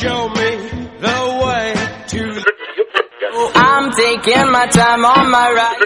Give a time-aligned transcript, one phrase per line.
[0.00, 0.50] show me
[0.98, 1.74] the way
[2.08, 2.42] to.
[3.54, 5.84] I'm taking my time on my ride.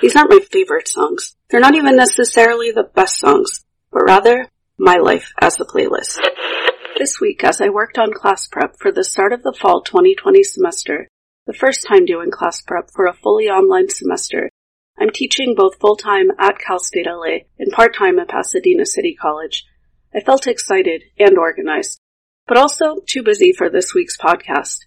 [0.00, 1.34] These aren't my favorite songs.
[1.50, 4.48] They're not even necessarily the best songs, but rather
[4.78, 6.20] my life as a playlist.
[6.96, 10.44] This week, as I worked on class prep for the start of the fall 2020
[10.44, 11.08] semester,
[11.46, 14.48] the first time doing class prep for a fully online semester,
[14.96, 19.66] I'm teaching both full-time at Cal State LA and part-time at Pasadena City College.
[20.14, 22.00] I felt excited and organized,
[22.46, 24.78] but also too busy for this week's podcast.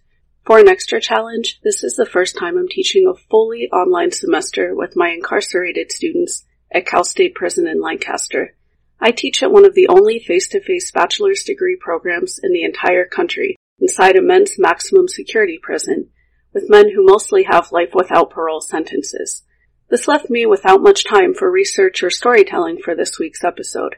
[0.45, 4.73] For an extra challenge, this is the first time I'm teaching a fully online semester
[4.73, 8.55] with my incarcerated students at Cal State Prison in Lancaster.
[8.99, 13.55] I teach at one of the only face-to-face bachelor's degree programs in the entire country
[13.79, 16.09] inside a men's maximum security prison
[16.53, 19.43] with men who mostly have life without parole sentences.
[19.89, 23.95] This left me without much time for research or storytelling for this week's episode.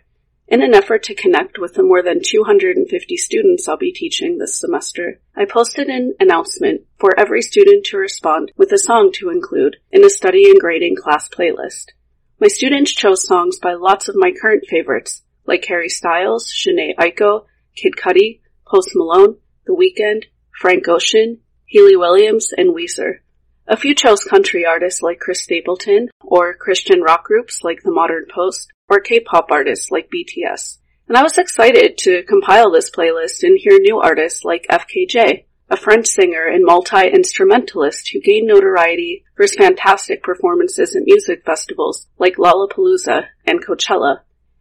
[0.52, 4.59] In an effort to connect with the more than 250 students I'll be teaching this
[4.59, 9.77] semester, I posted an announcement for every student to respond with a song to include
[9.93, 11.91] in a study and grading class playlist.
[12.38, 17.45] My students chose songs by lots of my current favorites, like Harry Styles, Jhené Aiko,
[17.77, 20.25] Kid Cudi, Post Malone, The Weeknd,
[20.59, 23.19] Frank Ocean, Hayley Williams, and Weezer.
[23.69, 28.25] A few chose country artists like Chris Stapleton, or Christian rock groups like The Modern
[28.30, 30.80] Post, or K-pop artists like BTS.
[31.08, 35.78] And I was excited to compile this playlist and hear new artists like FKJ, a
[35.78, 42.36] French singer and multi-instrumentalist who gained notoriety for his fantastic performances at music festivals like
[42.36, 44.20] Lollapalooza and Coachella.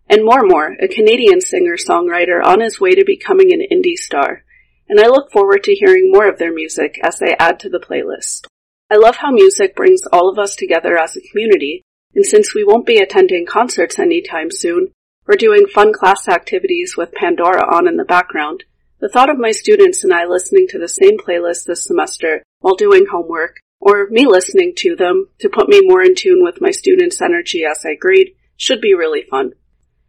[0.09, 4.45] And more more, a Canadian singer-songwriter on his way to becoming an indie star.
[4.89, 7.81] And I look forward to hearing more of their music as they add to the
[7.81, 8.47] playlist.
[8.89, 12.65] I love how music brings all of us together as a community, and since we
[12.65, 14.89] won't be attending concerts anytime soon,
[15.27, 18.65] or doing fun class activities with Pandora on in the background,
[19.01, 22.75] the thought of my students and I listening to the same playlist this semester while
[22.75, 26.71] doing homework, or me listening to them to put me more in tune with my
[26.71, 29.53] students' energy as I grade, should be really fun.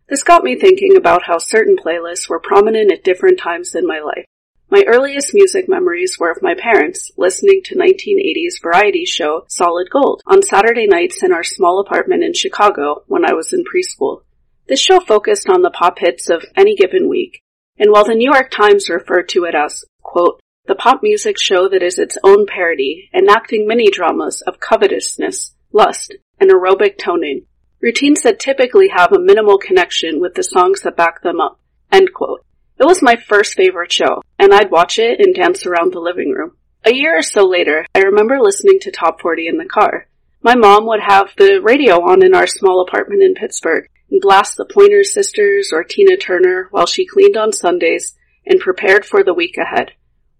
[0.10, 4.00] This got me thinking about how certain playlists were prominent at different times in my
[4.00, 4.26] life.
[4.72, 10.22] My earliest music memories were of my parents listening to 1980s variety show Solid Gold
[10.26, 14.22] on Saturday nights in our small apartment in Chicago when I was in preschool.
[14.70, 17.42] This show focused on the pop hits of any given week,
[17.78, 21.68] and while the New York Times referred to it as, quote, the pop music show
[21.68, 27.46] that is its own parody, enacting mini dramas of covetousness, lust, and aerobic toning,
[27.82, 31.60] routines that typically have a minimal connection with the songs that back them up,
[31.92, 32.46] end quote.
[32.82, 36.32] It was my first favorite show, and I'd watch it and dance around the living
[36.32, 36.58] room.
[36.84, 40.08] A year or so later, I remember listening to Top 40 in the car.
[40.42, 44.58] My mom would have the radio on in our small apartment in Pittsburgh and blast
[44.58, 49.36] the Pointer Sisters or Tina Turner while she cleaned on Sundays and prepared for the
[49.36, 49.92] week ahead.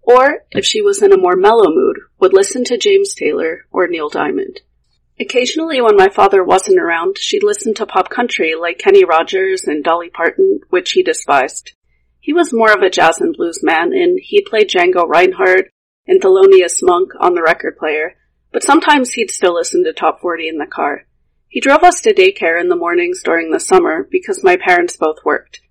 [0.02, 3.86] Or, if she was in a more mellow mood, would listen to James Taylor or
[3.86, 4.62] Neil Diamond.
[5.20, 9.84] Occasionally when my father wasn't around, she'd listen to pop country like Kenny Rogers and
[9.84, 11.74] Dolly Parton, which he despised.
[12.22, 15.70] He was more of a jazz and blues man, and he played Django Reinhardt
[16.06, 18.14] and Thelonious Monk on the record player,
[18.52, 21.08] but sometimes he'd still listen to Top 40 in the car.
[21.48, 25.16] He drove us to daycare in the mornings during the summer because my parents both
[25.24, 25.62] worked.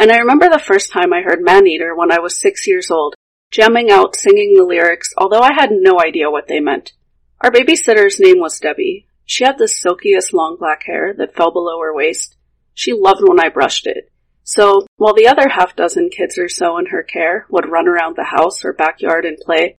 [0.00, 3.14] And I remember the first time I heard Maneater when I was six years old,
[3.52, 6.92] jamming out singing the lyrics, although I had no idea what they meant.
[7.40, 9.06] Our babysitter's name was Debbie.
[9.26, 12.36] She had the silkiest long black hair that fell below her waist.
[12.74, 14.10] She loved when I brushed it.
[14.52, 18.16] So, while the other half dozen kids or so in her care would run around
[18.16, 19.76] the house or backyard and play,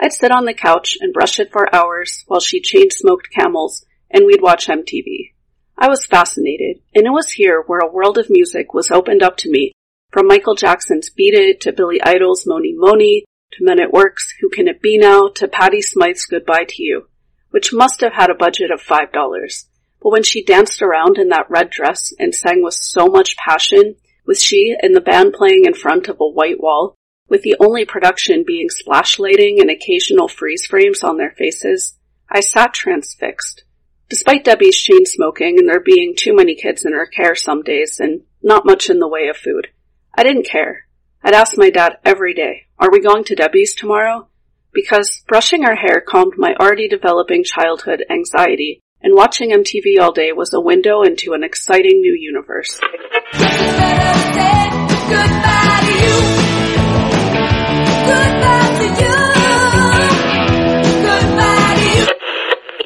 [0.00, 3.84] I'd sit on the couch and brush it for hours while she chain smoked camels
[4.10, 5.34] and we'd watch MTV.
[5.76, 9.36] I was fascinated, and it was here where a world of music was opened up
[9.38, 9.72] to me,
[10.10, 14.48] from Michael Jackson's Beat It to Billy Idol's Mony Mony to Men at Work's Who
[14.48, 17.08] Can It Be Now to Patty Smyth's Goodbye to You,
[17.50, 19.66] which must have had a budget of five dollars.
[20.00, 23.96] But when she danced around in that red dress and sang with so much passion,
[24.26, 26.94] with she and the band playing in front of a white wall,
[27.28, 31.98] with the only production being splash lighting and occasional freeze frames on their faces,
[32.30, 33.64] I sat transfixed.
[34.08, 38.00] Despite Debbie's chain smoking and there being too many kids in her care some days
[38.00, 39.68] and not much in the way of food,
[40.14, 40.86] I didn't care.
[41.22, 44.28] I'd ask my dad every day, are we going to Debbie's tomorrow?
[44.72, 50.32] Because brushing her hair calmed my already developing childhood anxiety and watching MTV all day
[50.32, 52.80] was a window into an exciting new universe.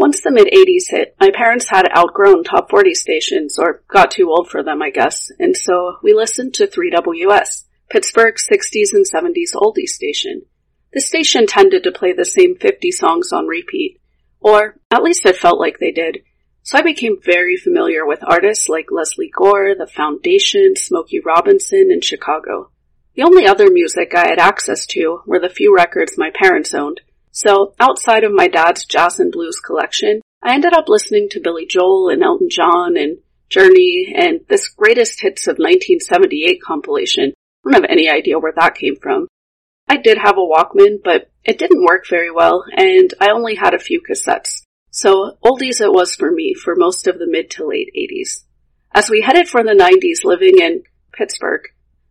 [0.00, 4.28] Once the mid 80s hit, my parents had outgrown top 40 stations, or got too
[4.28, 9.54] old for them, I guess, and so we listened to 3WS, Pittsburgh's 60s and 70s
[9.54, 10.42] oldie station.
[10.92, 14.00] The station tended to play the same 50 songs on repeat,
[14.40, 16.18] or at least it felt like they did.
[16.62, 22.04] So I became very familiar with artists like Lesley Gore, The Foundation, Smokey Robinson, and
[22.04, 22.70] Chicago.
[23.14, 27.00] The only other music I had access to were the few records my parents owned.
[27.32, 31.66] So outside of my dad's jazz and blues collection, I ended up listening to Billy
[31.66, 33.18] Joel and Elton John and
[33.48, 37.32] Journey and this greatest hits of 1978 compilation.
[37.64, 39.26] I don't have any idea where that came from.
[39.88, 43.74] I did have a Walkman, but it didn't work very well, and I only had
[43.74, 44.62] a few cassettes.
[44.90, 48.44] So oldies it was for me for most of the mid to late 80s.
[48.94, 50.82] As we headed for the 90s living in
[51.12, 51.62] Pittsburgh,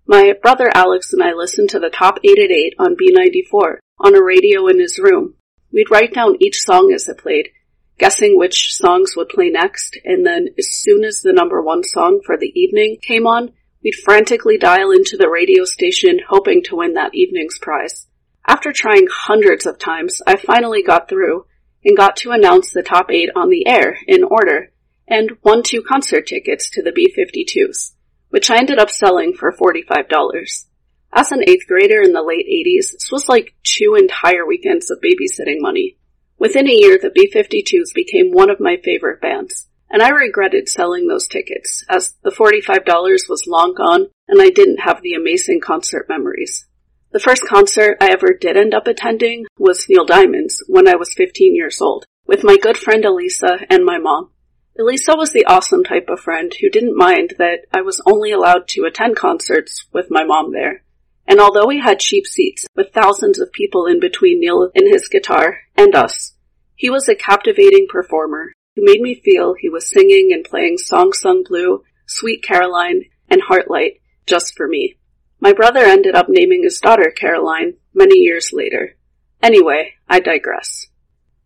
[0.07, 4.15] my brother Alex and I listened to the top 8 at 8 on B94 on
[4.15, 5.35] a radio in his room.
[5.71, 7.50] We'd write down each song as it played,
[7.97, 12.21] guessing which songs would play next, and then as soon as the number one song
[12.25, 13.51] for the evening came on,
[13.88, 18.06] we'd frantically dial into the radio station hoping to win that evening's prize.
[18.45, 21.45] After trying hundreds of times, I finally got through
[21.86, 24.74] and got to announce the top eight on the air in order
[25.07, 27.94] and won two concert tickets to the B-52s,
[28.28, 30.66] which I ended up selling for $45.
[31.13, 35.00] As an eighth grader in the late 80s, this was like two entire weekends of
[35.00, 35.98] babysitting money.
[36.38, 41.07] Within a year, the B-52s became one of my favorite bands, and I regretted selling
[41.07, 46.07] those tickets, as the $45 was long gone and I didn't have the amazing concert
[46.10, 46.68] memories.
[47.12, 51.13] The first concert I ever did end up attending was Neil Diamond's when I was
[51.13, 54.31] 15 years old, with my good friend Elisa and my mom.
[54.78, 58.68] Elisa was the awesome type of friend who didn't mind that I was only allowed
[58.69, 60.84] to attend concerts with my mom there.
[61.25, 65.07] And although we had cheap seats, with thousands of people in between Neil and his
[65.07, 66.34] guitar and us,
[66.75, 71.12] he was a captivating performer who made me feel he was singing and playing Song
[71.12, 74.97] Sung Blue, Sweet Caroline, and Heartlight just for me.
[75.39, 78.95] My brother ended up naming his daughter Caroline many years later.
[79.41, 80.85] Anyway, I digress.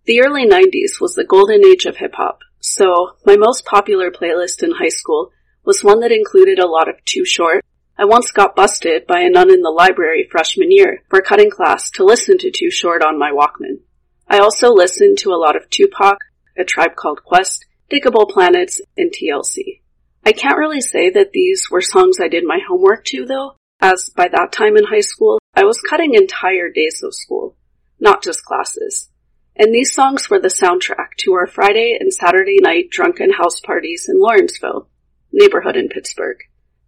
[0.05, 4.61] The early 90s was the golden age of hip hop, so my most popular playlist
[4.61, 5.31] in high school
[5.63, 7.63] was one that included a lot of Too Short,
[7.97, 11.91] I once got busted by a nun in the library freshman year for cutting class
[11.91, 13.83] to listen to Too Short on my Walkman.
[14.27, 16.17] I also listened to a lot of Tupac,
[16.57, 19.81] A Tribe Called Quest, Digable Planets, and TLC.
[20.25, 24.09] I can't really say that these were songs I did my homework to though, as
[24.09, 27.57] by that time in high school, I was cutting entire days of school,
[27.99, 29.09] not just classes.
[29.55, 34.07] And these songs were the soundtrack to our Friday and Saturday night drunken house parties
[34.07, 34.87] in Lawrenceville,
[35.31, 36.37] neighborhood in Pittsburgh.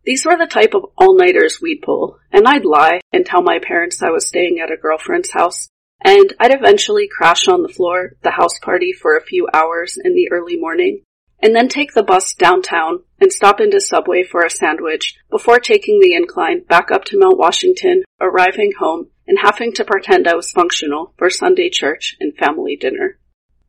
[0.05, 4.01] These were the type of all-nighters we'd pull, and I'd lie and tell my parents
[4.01, 5.69] I was staying at a girlfriend's house,
[6.03, 10.13] and I'd eventually crash on the floor, the house party for a few hours in
[10.13, 11.01] the early morning,
[11.41, 15.99] and then take the bus downtown and stop into Subway for a sandwich before taking
[15.99, 20.51] the incline back up to Mount Washington, arriving home, and having to pretend I was
[20.51, 23.17] functional for Sunday church and family dinner.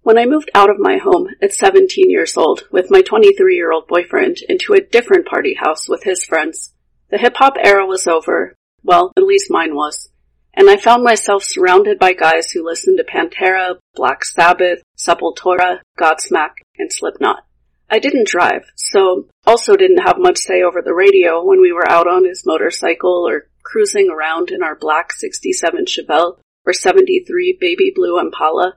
[0.02, 3.72] When I moved out of my home at 17 years old with my 23 year
[3.72, 6.74] old boyfriend into a different party house with his friends,
[7.10, 8.54] the hip hop era was over.
[8.82, 10.10] Well, at least mine was.
[10.56, 16.62] And I found myself surrounded by guys who listened to Pantera, Black Sabbath, Sepultura, Godsmack,
[16.78, 17.44] and Slipknot.
[17.90, 21.90] I didn't drive, so also didn't have much say over the radio when we were
[21.90, 27.92] out on his motorcycle or cruising around in our black 67 Chevelle or 73 baby
[27.94, 28.76] blue Impala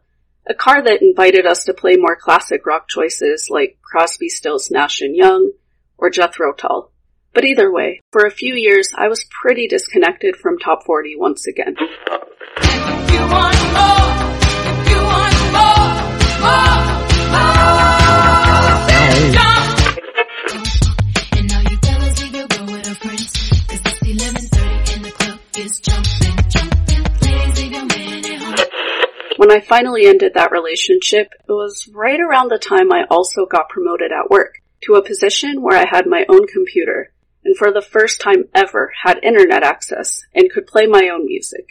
[0.50, 5.02] a car that invited us to play more classic rock choices like Crosby, Stills, Nash
[5.02, 5.52] and Young
[5.98, 6.92] or Jethro Tull.
[7.38, 11.46] But either way, for a few years I was pretty disconnected from top 40 once
[11.46, 11.76] again.
[29.36, 33.70] When I finally ended that relationship, it was right around the time I also got
[33.70, 37.12] promoted at work to a position where I had my own computer
[37.48, 41.66] and for the first time ever had internet access and could play my own music.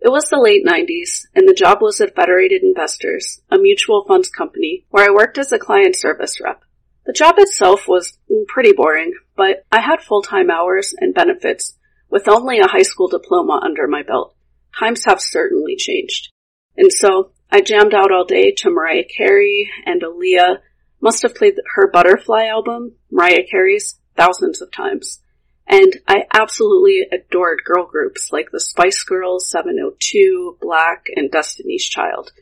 [0.00, 4.30] It was the late 90s and the job was at Federated Investors, a mutual funds
[4.30, 6.62] company where I worked as a client service rep.
[7.04, 8.18] The job itself was
[8.48, 11.76] pretty boring, but I had full-time hours and benefits
[12.08, 14.34] with only a high school diploma under my belt.
[14.78, 16.30] Times have certainly changed.
[16.78, 20.60] And so I jammed out all day to Mariah Carey and Aaliyah.
[21.02, 25.20] Must have played her Butterfly album, Mariah Carey's, thousands of times.
[25.66, 32.32] And I absolutely adored girl groups like the Spice Girls, 702, Blaque, and Destiny's Child.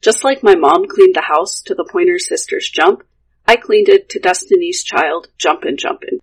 [0.00, 3.04] Just like my mom cleaned the house to the Pointer Sisters Jump,
[3.46, 6.18] I cleaned it to Destiny's Child Jumpin' Jumpin'.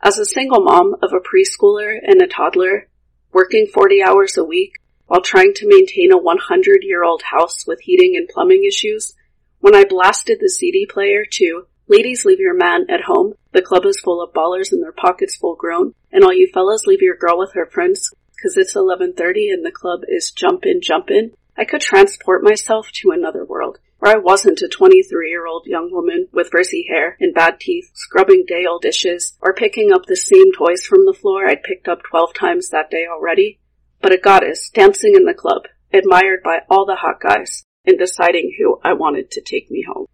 [0.00, 2.88] As a single mom of a preschooler and a toddler,
[3.32, 4.74] working 40 hours a week
[5.06, 9.14] while trying to maintain a 100 year old house with heating and plumbing issues,
[9.60, 13.84] when I blasted the CD player to Ladies leave your man at home, the club
[13.84, 17.14] is full of ballers and their pockets full grown, and all you fellas leave your
[17.14, 18.10] girl with her friends,
[18.42, 23.44] cause it's 11.30 and the club is jumpin' jumpin', I could transport myself to another
[23.44, 27.60] world, where I wasn't a 23 year old young woman with frizzy hair and bad
[27.60, 31.62] teeth, scrubbing day old dishes, or picking up the same toys from the floor I'd
[31.62, 33.60] picked up 12 times that day already,
[34.00, 38.54] but a goddess dancing in the club, admired by all the hot guys, and deciding
[38.58, 40.06] who I wanted to take me home.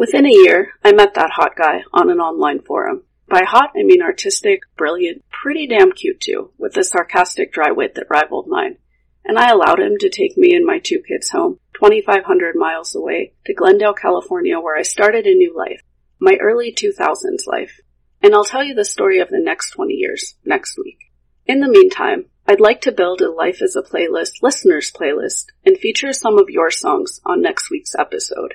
[0.00, 3.02] Within a year, I met that hot guy on an online forum.
[3.28, 7.96] By hot, I mean artistic, brilliant, pretty damn cute too, with a sarcastic dry wit
[7.96, 8.78] that rivaled mine.
[9.26, 13.34] And I allowed him to take me and my two kids home, 2,500 miles away,
[13.44, 15.82] to Glendale, California, where I started a new life.
[16.18, 17.78] My early 2000s life.
[18.22, 21.12] And I'll tell you the story of the next 20 years next week.
[21.44, 25.76] In the meantime, I'd like to build a Life as a Playlist listeners playlist and
[25.76, 28.54] feature some of your songs on next week's episode.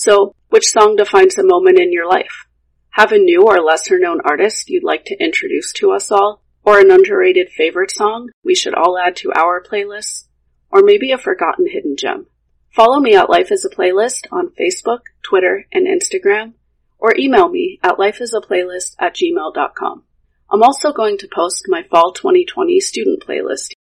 [0.00, 2.46] So, which song defines a moment in your life?
[2.92, 6.42] Have a new or lesser known artist you'd like to introduce to us all?
[6.64, 10.24] Or an underrated favorite song we should all add to our playlists?
[10.70, 12.28] Or maybe a forgotten hidden gem?
[12.70, 16.54] Follow me at Life as a Playlist on Facebook, Twitter, and Instagram,
[16.98, 20.04] or email me at lifeasaplaylist at gmail.com.
[20.50, 23.72] I'm also going to post my Fall 2020 student playlist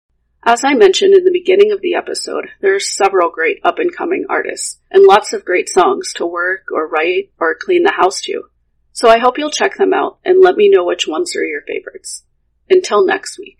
[0.44, 3.94] as I mentioned in the beginning of the episode, there are several great up and
[3.94, 8.20] coming artists, and lots of great songs to work or write or clean the house
[8.22, 8.44] to.
[8.92, 11.62] So I hope you'll check them out and let me know which ones are your
[11.62, 12.24] favorites.
[12.70, 13.58] Until next week.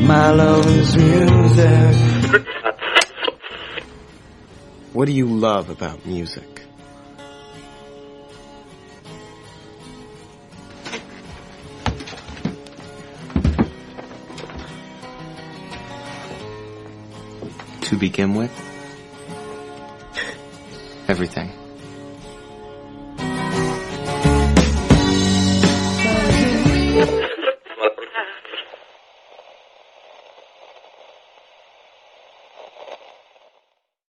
[0.00, 2.46] My love is music.
[4.92, 6.55] What do you love about music?
[17.86, 18.50] To begin with?
[21.08, 21.65] Everything.